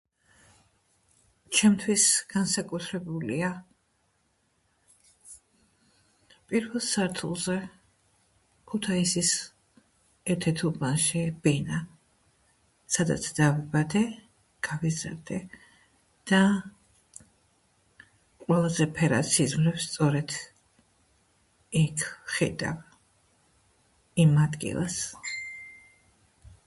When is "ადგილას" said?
24.49-25.03